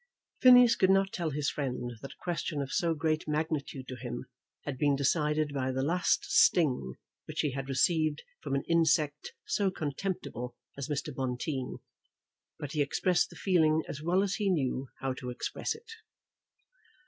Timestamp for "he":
7.41-7.51, 12.71-12.81, 14.37-14.49